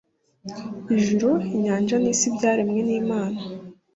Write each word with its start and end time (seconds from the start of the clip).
Ijuru 0.95 1.29
inyanja 1.55 1.95
n’isi 2.01 2.27
byaremwe 2.35 2.79
n’Imana 2.87 3.39